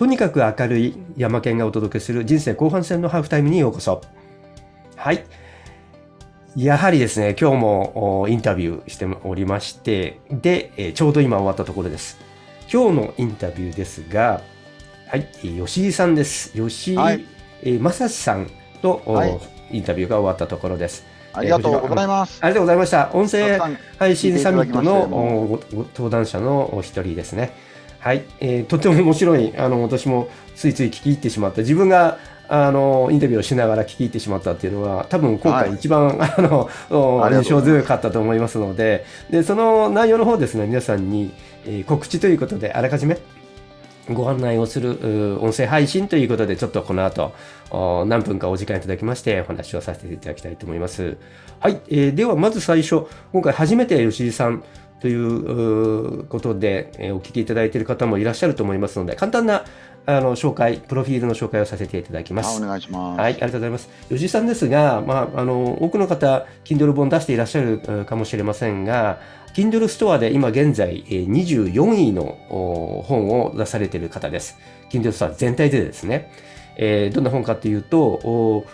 [0.00, 4.00] とにかく明るい山県がお届けする人生後半戦のハーフタイムにようこそ。
[4.96, 5.26] はい。
[6.56, 12.16] やはりですね、今日もインタビューしておりまして、で、ちょうど今終わったところです。
[12.72, 14.40] 今日のインタビューですが、
[15.06, 16.52] はい、吉井さんです。
[16.52, 17.26] 吉井、はい、
[17.62, 19.38] 正史さんと、はい、
[19.70, 21.04] インタビューが終わったところです。
[21.34, 22.38] ありがとうございます。
[22.40, 23.10] ありがとうございました。
[23.12, 23.58] 音声
[23.98, 25.60] 配信サミットの
[25.94, 27.68] 登壇者のお一人ですね。
[28.00, 31.60] はい、えー、とても面白い、あの、私もついつい聞き入ってしまった。
[31.60, 32.18] 自分が
[32.52, 36.68] あの、インタビューをしながら聞き入ってしまったっていうのは、多分今回一番、はい、あの、
[37.30, 41.32] 印象強かったと思いますので、で、その内容の方ですね、皆さんに、
[41.64, 43.18] えー、告知ということで、あらかじめ、
[44.08, 47.32] ご案内をする音声配信ということで、ちょっとこの後、
[48.06, 51.18] 何分かお時間いただきまして、お話をさせていただきたいと思います。
[51.60, 51.80] はい。
[51.88, 54.64] えー、では、まず最初、今回初めて吉井さん
[55.00, 59.64] ということで、えー、お聞きいただいている方もいらっしゃると思いますので、簡単な
[60.06, 62.62] あの紹介、プロフィールの紹介をさせていただきます。
[62.62, 63.18] お願いします。
[63.20, 63.88] はい、ありがとうございます。
[64.08, 69.20] 吉井さんですが、まあ、あの、多くの方、Kindle 本出していらっしゃるかもしれませんが、
[69.54, 72.38] Kindle ストアで今現在24位の
[73.06, 74.58] 本を出されている方です。
[74.90, 76.30] Kindle ストア全体でですね。
[76.76, 78.64] えー、どんな本かというと、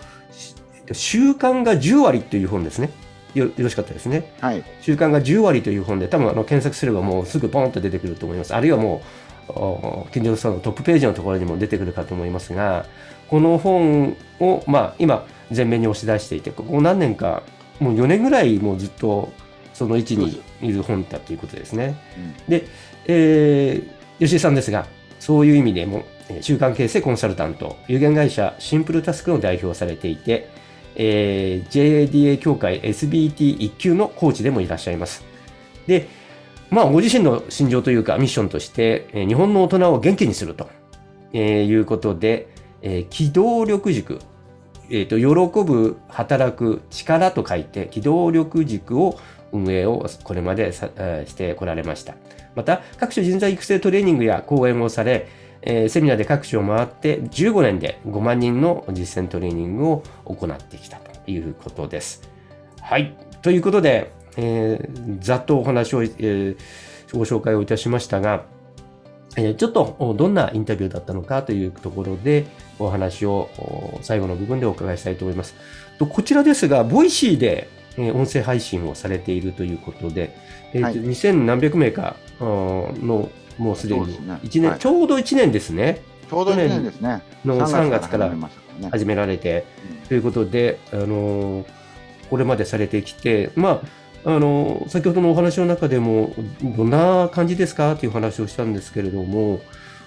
[0.91, 2.89] 習慣が10割という本ですね。
[3.33, 4.31] よよろしかったですね。
[4.39, 4.63] はい。
[4.81, 8.55] 習慣が10割という本で、多分あの検索すればもうすぐポンと出てくると思います。
[8.55, 9.01] あるいはも
[9.49, 9.51] う、
[10.11, 12.85] Kindle ストアのトップページのところにも出てくるかと思いますが、
[13.29, 15.25] この本を、まあ、今、
[15.55, 17.43] 前面に押し出していて、ここ何年か、
[17.79, 19.31] もう4年ぐらいもうずっと
[19.73, 21.95] その位置にいる本だということですね。
[22.17, 22.65] うん、で、
[23.05, 24.87] えー、吉井さんですが、
[25.19, 26.03] そういう意味でも、
[26.41, 30.49] 習慣形成コンサルタント、有限会社シンプルタスクの代表をされていて、
[30.99, 35.23] えー、JADA 協会 SBT1 級のコーチでもいらっしゃいます。
[35.85, 36.09] で、
[36.69, 40.69] まあ、ご自身の心情というかミッションとして、えー、日本の大人を元気にすると、
[41.31, 42.49] えー、いうことで、
[42.81, 44.19] えー、機動力軸、
[44.89, 49.19] えっ、ー、と、喜ぶ、働く、力と書いて、機動力軸を
[49.51, 52.15] 運営をこれまでしてこられました。
[52.55, 55.27] また、各種人材育成トレーニングや講演をされ、
[55.61, 62.29] えー、セミナーで各地を回って15年で5万人の実践トレーニングを行ってきたということです。
[62.81, 63.15] はい。
[63.41, 66.57] ということで、えー、ざっとお話を、えー、
[67.13, 68.45] ご紹介をいたしましたが、
[69.35, 72.47] えー、ちょっとどんなインタビューだったのかというところで
[72.79, 73.49] お話を
[74.01, 75.55] 最後の部分でお伺いしたいと思います。
[75.99, 80.35] こちらですが、 Voicy でえ音声配信をされているということで、
[80.73, 86.01] えーはい、2000何百名かの、もうすでに1年、はい、ちょうど1年ですね。
[86.29, 87.21] ちょうど1年ですね。
[87.45, 88.31] の3月から
[88.91, 89.65] 始められて、
[90.07, 91.65] ということで、あの
[92.29, 93.81] これまでされてきて、ま
[94.25, 99.61] あ、あの先ほどのお話の中でも、どんな感じですかという話をしたんですけれども、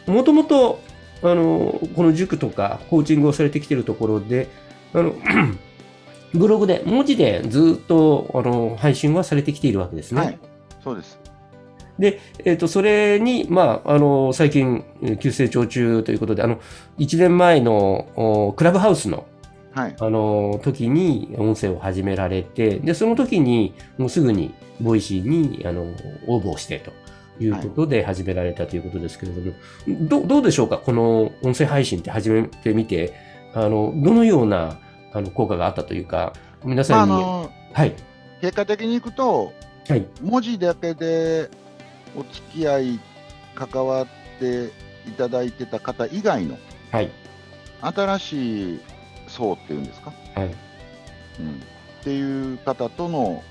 [0.07, 0.81] もともと、
[1.23, 4.49] あのこの塾とかコーチングをされてきているところで、
[4.95, 5.15] あの
[6.35, 10.21] ブログで、文字でずっとあの配信はされてきているわけですね。
[10.21, 10.39] はい、
[10.83, 11.20] そうです。
[12.01, 14.85] で、えっ、ー、と、それに、まあ、あの、最近、
[15.21, 16.59] 急成長中ということで、あの、
[16.99, 19.27] 1年前のクラブハウスの、
[19.73, 25.83] はい、あの、時に音声を始められて、で、その時に、もうすぐに、 Voicy に、あの、
[26.27, 26.91] 応募してと。
[27.43, 29.57] いうことで始められたということですけれども、は
[29.87, 30.77] い、どどうでしょうか？
[30.77, 33.15] この音声配信って始めてみて、
[33.55, 34.79] あの、どのような
[35.15, 36.35] あの効果があったというか、
[36.65, 37.15] 皆さんに。
[37.15, 37.95] まあ、はい、
[38.43, 39.55] 結果的にいくと、
[39.89, 41.51] はい、文字だけで
[42.17, 43.01] お付き合い、
[43.55, 44.07] 関わっ
[44.39, 44.71] て
[45.09, 46.59] いただいてた方以外の、
[46.91, 47.11] はい、
[47.81, 48.81] 新しい
[49.29, 50.53] 層っていうんですか、はいうん、っ
[52.03, 53.43] ていう方との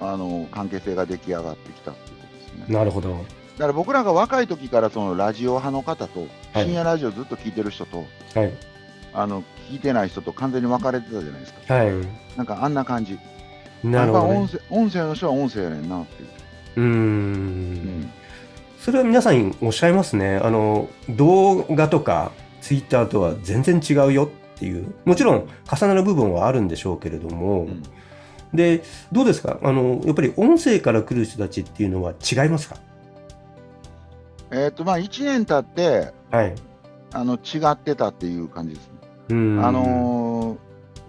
[0.00, 2.74] あの関係性が出来上がってきたっていうことですね。
[2.74, 3.10] なるほど。
[3.10, 3.16] だ
[3.62, 8.52] から僕らが若い時からそのラジオ派の方と、深夜ラジオずっと聞いてる人と、はい、
[9.12, 11.74] あの聞いてない人と完全に分かれてたじゃないですか。
[11.74, 11.92] はい。
[12.36, 13.18] なんかあんな感じ。
[13.82, 14.60] なるほど、ね、音声。
[14.70, 16.28] 音声の人は音声やねんなっていう。
[16.78, 18.10] うんうん。
[18.78, 20.36] それは皆さんおっしゃいますね。
[20.36, 24.94] あの、動画とかツイッターとは全然違うよっていう。
[25.04, 27.82] もちろん重なる部分はあるんでしょうけれども、うん、
[28.54, 28.82] で、
[29.12, 29.58] どうですか？
[29.62, 32.76] あの、やっぱり音声から来る人たちっていうのは違いますか？
[34.50, 36.54] えっ、と、まあ、1年経って、はい。
[37.12, 38.94] あの、違ってたっていう感じですね。
[39.62, 40.56] あの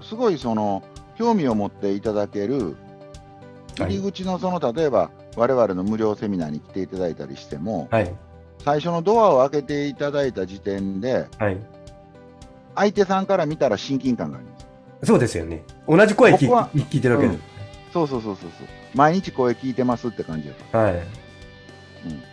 [0.01, 0.83] ー、すごいその
[1.17, 2.75] 興味を持っていただける
[3.77, 8.13] 入り口のその、例えば我々の無料セミナーに来ていただいたりしても、はい、
[8.63, 11.57] 最初のドアを開けていただいた時点で、はい、
[12.75, 14.65] 相手さんから見たら親近感があります。
[15.05, 15.63] そうですよね。
[15.87, 17.41] 同じ声聞聞いてるわけで、うん、
[17.93, 18.49] そうそうそうそう
[18.95, 20.93] 毎日声聞いてますって感じはい。
[20.93, 22.23] うん、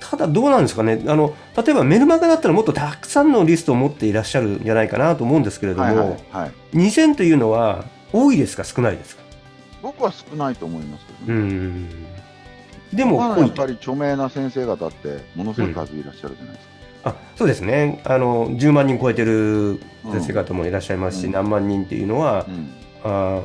[0.00, 1.04] ただどうなんですかね。
[1.06, 8.64] あの例えばメルマガだったらもっとたくさんのリストを持っていらっしゃるんじゃないかなと思うんですけれども、はいはいはい、2000というのは多いですか？
[8.64, 9.22] 少ないですか？
[9.82, 12.06] 僕は少ないと思いますけど、ね、うん。
[12.92, 16.72] でもやっぱり著名な先生方ってものすごい数いらっしゃるじゃないですか。
[17.04, 18.02] うん、あそうですね。
[18.04, 19.80] あの10万人超えてる
[20.12, 22.72] 先生方もいらっしゃいますし、うん、何万人っていうのは、うん、
[23.04, 23.42] あ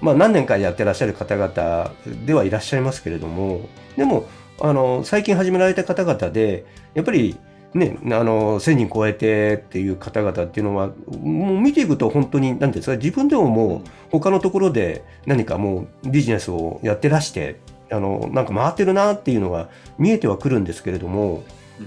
[0.00, 1.92] まあ、何年かやってらっしゃる方々
[2.26, 4.28] ではいらっしゃいますけれどもでも
[4.60, 7.38] あの最近始められた方々でやっぱり
[7.74, 17.58] ね、あの1000人超えてっていう方々っていうのはもう見ていくと本当に何ですか自分でももう他のところで何かもうビジネスをやってらして
[17.90, 19.68] あのなんか回ってるなっていうのが
[19.98, 21.42] 見えてはくるんですけれども、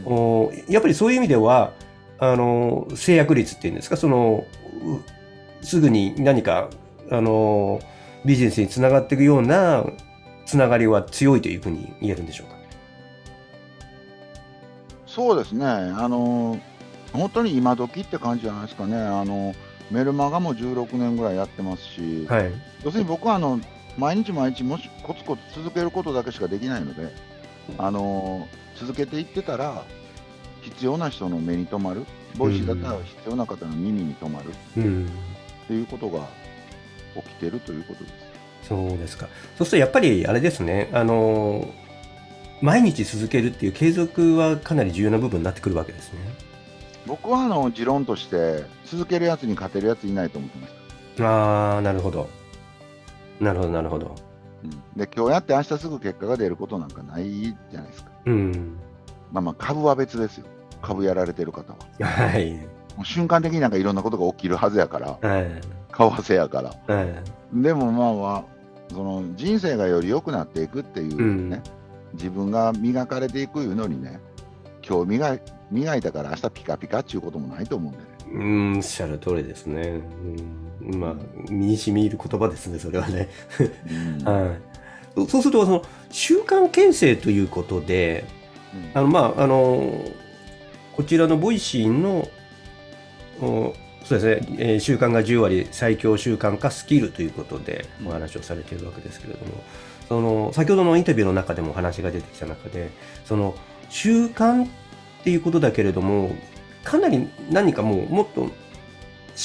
[0.06, 1.72] うん、やっぱりそういう意味では
[2.20, 4.44] あの制約率っていうんですかその
[5.62, 6.70] すぐに何か
[7.10, 7.80] あの
[8.26, 9.86] ビジネスにつながっていくような
[10.46, 12.57] つながりは強いというふうに言えるんでしょうか
[15.18, 16.60] そうですね、あの
[17.12, 19.56] 本当に今時って感じじゃないですかね、あの
[19.90, 22.52] メルマガも16年ぐらいやってますし、はい、
[22.84, 23.60] 要するに僕はあの
[23.98, 27.12] 毎日毎日もしコツコツ続けることだけしかできないので、
[27.80, 29.86] あの続けていってたら、
[30.62, 32.06] 必要な人の目に留まる、
[32.38, 35.06] Voicy だったら必要な方の耳に留まる、うん、
[35.64, 36.28] っていうことが
[37.16, 38.14] 起きてるということです。
[38.70, 39.28] そうですか。
[39.58, 41.68] そうするとやっぱりあれですね、あの
[42.62, 46.20] 毎日続けるっていう継続はかなり重要な部分になってくるわけですね。
[47.06, 50.74] 僕はあの持論として続けるやつに勝てるやついないと思ってまし
[51.18, 51.26] た。
[51.26, 52.30] ああ、なるほど。
[53.40, 54.16] なるほど、なるほど。
[54.64, 54.70] うん、
[55.00, 58.12] で今日やって明日すぐ結果が出ることなんかないじゃないですか。
[58.26, 58.78] うん。
[59.32, 60.46] まあまあ株は別ですよ。
[60.82, 62.08] 株やられてる方は。
[62.08, 62.54] はい。
[62.54, 65.20] もう瞬間的になんかいろんなことが起きるはずやから。
[65.22, 65.44] はい。
[65.44, 65.62] 為
[65.94, 66.96] 替やから。
[66.96, 67.08] はい。
[67.54, 68.44] でもまあまあ
[68.94, 71.16] その人生がより良くなっていくっていう
[71.50, 71.62] ね。
[71.72, 71.77] うん
[72.14, 74.20] 自分が磨かれていくいうのにね、
[74.88, 75.40] 今日磨
[75.72, 78.06] 磨いたから明日ピカピカっていうこともないと思うんでね。
[78.32, 80.02] うん、おっしゃる通りですね。
[80.84, 81.16] うん、まあ、
[81.50, 83.30] 身にしみいる言葉ですね、それはね。
[84.24, 84.58] は
[85.16, 85.28] い。
[85.30, 88.26] そうすると、その、習慣形成ということで、
[88.74, 90.06] うん、あの、まあ、あの、
[90.96, 92.28] こちらの Voicy の、
[93.40, 99.64] そうですね、えー、習慣が10割最強習慣化スキルということでお話をされているわけですけれども、
[100.08, 102.92] その先ほどのインタビューの中でも話が出てきた中で
[103.26, 103.56] その
[103.90, 104.70] 習慣っ
[105.24, 106.32] ていうことだけれども
[106.84, 108.52] かなり何かもうもっと思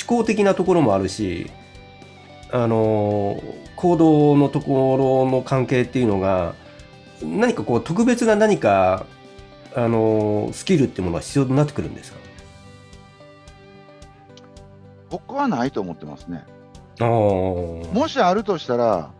[0.06, 1.50] 考的なところもあるし
[2.52, 3.42] あの
[3.76, 6.54] 行動のところの関係っていうのが
[7.22, 9.06] 何かこう特別な何か
[9.74, 12.18] あのスキルっていうものが必要になってくるんですか？
[15.10, 16.44] 僕はないと思ってますね。
[17.00, 19.10] もしあるとしたら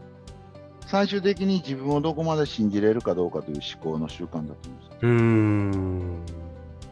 [0.93, 4.57] 最終的に自分をどこまで信じれるかどうかという思考の習慣だと思いま
[4.91, 4.99] す。
[5.01, 6.23] うん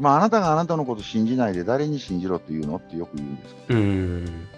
[0.01, 3.79] まあ、あなたがあなたのこと信じないで誰に信じろって言うのってよく言うんですけど。
[3.79, 4.49] うん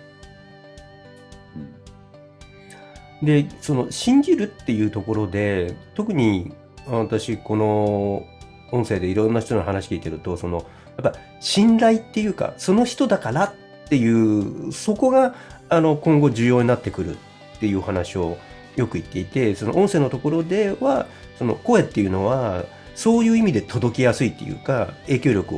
[3.25, 6.53] でその信じるっていうところで特に
[6.87, 8.25] 私この
[8.73, 10.67] 音声でいろんな人の話聞いてるとその
[11.03, 13.55] やっぱ信頼っていうかその人だからっ
[13.89, 15.35] ていうそこが
[15.69, 17.17] あの今後重要になってくる
[17.57, 18.39] っていう話を
[18.77, 21.07] よく言っていてその音声のところでは
[21.39, 22.65] その声っていうのは
[22.95, 25.57] そういう意味で届きやすいっていうか影響力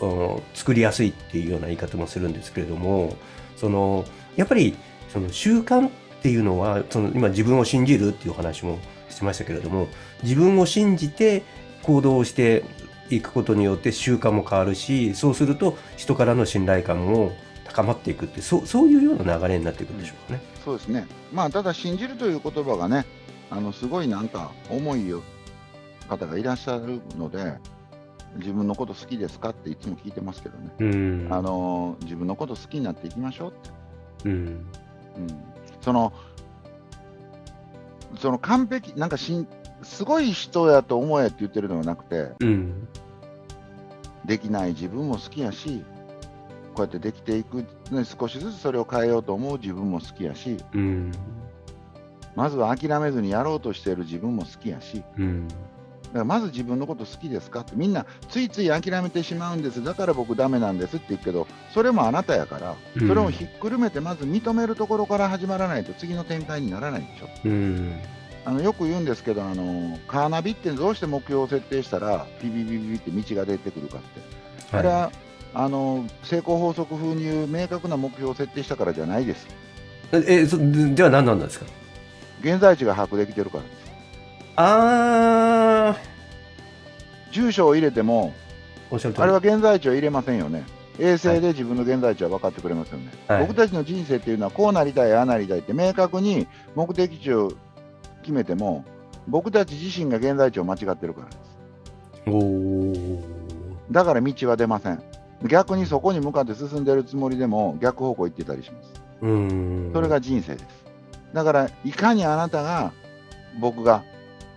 [0.00, 3.16] を作りやすいっていうような言い方もするんですけれども
[3.56, 4.04] その
[4.36, 4.76] やっぱり
[5.12, 5.90] その習慣っ
[6.22, 8.78] ていうのはその今自分を信じるっていう話も
[9.08, 9.88] してましたけれども
[10.22, 11.42] 自分を信じて
[11.82, 12.64] 行動して
[13.10, 17.32] いくことによって習慣も変わるしそうすると人からの信頼感も
[17.64, 20.42] 高まっていくってそうそういうような流れになっていくんでしょうかね。
[20.64, 21.06] そうですね。
[21.32, 23.04] まあ、ただ信じるという言葉がね、
[23.50, 25.12] あのすごいなんか重い
[26.08, 27.54] 方がいらっしゃるので、
[28.36, 33.52] 自分のこと好きですかっていつも聞いてますけどね、うん、あの自分のこと好きになっていきましょうっ
[34.22, 34.28] て。
[34.28, 34.66] うん、うん、
[35.80, 36.12] その
[38.18, 39.46] その完璧、なんかしん
[39.82, 42.88] すごい人やと思えって言ってるのではなくて、うん、
[44.24, 45.84] できない自分も好きやし、
[46.74, 51.12] こうやってできていく、ね、少しずつそれを変えようと思う自分も好きやし、うん、
[52.34, 55.58] まずは諦めずにやろうとしている自分も好きやし、うん、だか
[56.14, 59.82] らまず自分のこと好きですかってみんなついつい諦めてしまうんです。
[59.82, 67.28] だから僕ダメなんですって言うけどそれもあなたやからそれをひっくるめてまず認めるところから始まらないと次の展開にならないでしょ。
[67.44, 68.00] うん。
[68.46, 74.20] あのよく言うんですけどあのカーナビってどうして目標を設定したらピピピピって道が出てくるかって、
[74.76, 75.10] あれは
[75.54, 79.46] あの成功法則風にいう明確な目標を設定したからじゃないです。
[80.12, 81.66] えそでは何なんですか？
[82.40, 83.74] 現在地が把握できてるからです。
[84.56, 85.96] あ
[87.32, 88.32] 住所を入れても、
[88.90, 88.96] あ
[89.26, 90.64] れは現在地を入れませんよね。
[91.00, 96.46] 衛星で自分の現在地は分かってくれますよね、はい、僕たちの人生っていうのはこうなりたい、ああなりたいって明確に
[96.76, 97.52] 目的地を
[98.22, 98.84] 決めても
[99.26, 101.38] 僕たち自身が現在地を間違ってるからです。
[103.90, 105.02] だから道は出ません
[105.48, 109.04] 逆にそこに向かって進んでるつもりでも逆方向行ってたりします。
[109.20, 110.66] それが人生です。
[111.32, 112.92] だからいかにあなたが
[113.60, 114.04] 僕が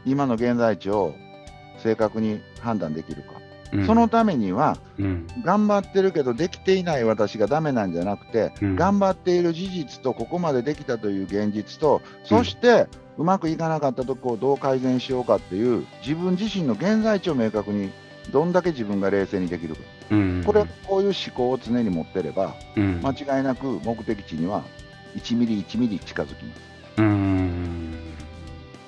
[0.05, 1.13] 今の現在地を
[1.79, 3.37] 正確に判断できるか。
[3.85, 17.91] そのためには、うん、頑張ってるけどできていない私がダメなんじゃなくて、うん、頑張っている事実とここまでできたという現実とそして、うまくいかなかったとこをどう改善しようかっていう自分自身の現在地を明確に
[18.31, 19.96] どんだけ自分が冷静にできるか、うん
[20.45, 24.63] これこういう思考を常に持ってれば、うん、間違いなく目的地には
[25.15, 26.61] 1ミリ1ミリ近づきます。
[26.97, 27.93] うん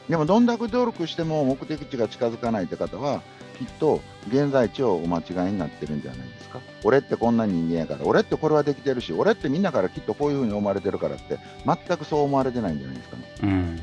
[0.09, 3.21] でもどんだけ努力しても目的地が近づかないって方は
[3.59, 6.61] きっと現在地をお間違いになってるんじゃないですか。
[6.83, 13.23] 俺ってこんな人間やから、俺ってこれはできてるし、俺ってみんなからきっとこういうふうに思われてるからって、全くそう思われてないんじゃないですかね。
[13.43, 13.77] うん、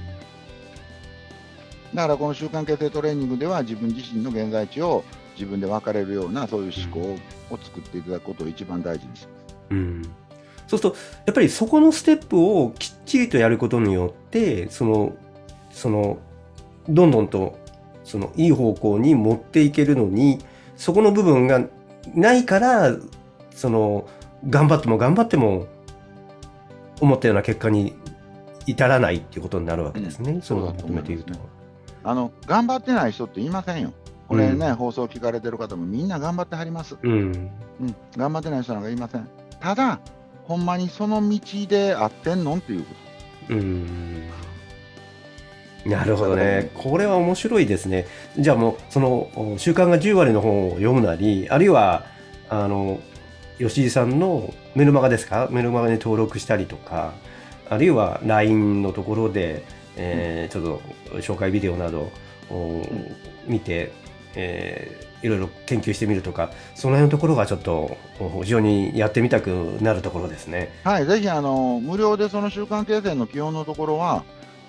[1.95, 5.05] だからこの習慣形成トレーニングでは自分自身の現在地を
[5.37, 9.55] 自分で分かれるようなそういう思考を作っていただくことを一番大事にします。
[9.71, 10.03] うん。
[10.67, 15.15] そうするとやっぱりそこのステップをきっちりとやることによってその
[15.71, 16.19] その
[16.89, 17.59] どんどんと
[18.05, 20.39] そのいい方向に持っていけるのに
[20.77, 21.65] そこの部分が
[22.15, 22.97] ないから
[23.51, 24.09] その
[24.49, 25.67] 頑張っても頑張っても
[27.01, 27.95] 思ったような結果に
[28.67, 31.35] 至らないっていうことになるわけですね、うん、そうていると、
[32.05, 33.93] あの頑張ってない人っていませんよ
[34.29, 37.13] これね、うん、放送聞かれてる方もみんな頑張ってはります、うん、
[37.81, 39.29] うん、頑張ってない人なんかいません。
[39.61, 40.01] ただ
[40.45, 42.95] ほんまにその道で合ってんのっていうこ
[43.49, 43.55] と。
[43.55, 44.29] うん。
[45.85, 46.71] なるほどね。
[46.75, 48.07] これは面白いですね。
[48.39, 52.07] じゃあもう、その、習慣が10割の本を読むなり、あるいは、
[52.49, 53.01] あの、
[53.59, 55.49] 吉井さんのメルマガですか？
[55.51, 57.13] メルマガに登録したりとか、
[57.69, 59.65] あるいは LINE のところで、
[59.97, 60.81] えー、ちょっ
[61.11, 62.11] と紹介ビデオなど
[62.51, 62.83] を
[63.47, 63.93] 見て、
[64.37, 67.97] えー、いろいろ研究してみるとか、その辺のところがちょっと
[68.43, 69.49] 非常にやってみたく
[69.81, 70.73] なるところですね。
[70.85, 74.25] はい、ぜひあの無料でその習慣形成の基本のところは、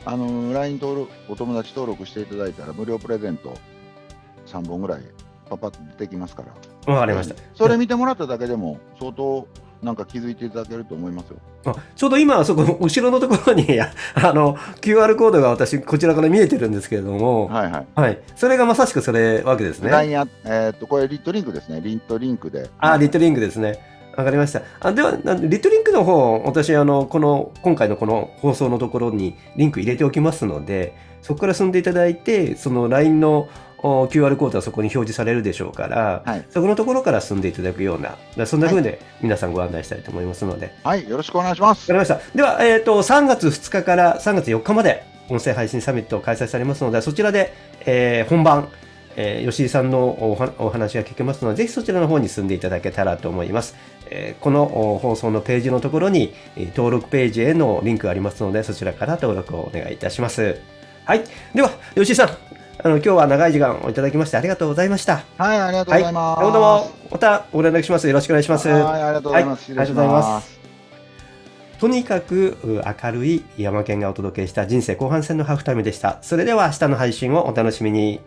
[0.05, 3.57] あの LINE 登録お友達登録していただいたら無料プレゼント
[4.45, 5.01] 3本ぐらい
[5.49, 6.43] パパッと出てきますか
[6.85, 6.93] ら。
[6.93, 7.35] わかりました。
[7.53, 9.47] それ見てもらっただけでも相当
[9.81, 11.37] なんか気づいていただけると思いますよ。
[11.65, 17.87] あちょうど今、そこの後ろのところに あの QR コードが私、こちらから見えてるんですけれども、はいはい。
[17.95, 19.91] はい、それがまさしくそれわけですね。
[19.91, 21.81] LINE や、えー、っと、これリットリンクですね。
[21.81, 22.69] リットリンクで。
[22.79, 23.79] あ、リットリンクですね。
[24.17, 24.63] わかりました。
[24.79, 40.73] あでは、リトリンクの方、私、あの、この、今回のこの放送のところにリンク入れておきますので、そこから進んでいただいて、その LINE の QR コードはそこに表示されるでしょうから、はい、そこのところから進んでいただくような、そんな風で皆さんご案内したいと思いますので。
[40.83, 41.81] はい、よろしくお願いします。
[41.81, 42.37] わかりました。
[42.37, 47.53] では、えっ、ー、と、3月2日から3月4日まで、音声配信サミット開催されますので、そちらで、
[47.85, 48.69] えー、本番、
[49.15, 50.07] えー、吉井さんの
[50.59, 53.75] お話が聞けますので、ぜひそちらの方に進んでいただけたらと思います。
[54.09, 54.65] えー、この
[55.01, 56.33] 放送のページのところに、
[56.75, 60.59] 登録ページへのリンクがありますので、そちらから登録をお願いいたします。
[61.03, 61.23] はい。
[61.53, 62.29] では、吉井さん、
[62.79, 65.23] あの今日は長い時間をいただきましてありがとうございました。
[65.37, 66.43] はい、ありがとうございます。
[66.43, 68.07] はい、どうも、またご連絡します。
[68.07, 68.69] よろしくお願いします。
[68.69, 69.71] はい、ありがとうございます。
[69.71, 70.59] はい、ありがとうございます。
[71.79, 76.19] とにかく明るい山県がお届けした人生後半戦のハーフタイムでした。
[76.21, 78.21] それでは明日の配信をお楽しみに。